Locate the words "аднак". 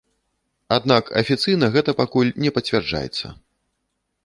0.77-1.11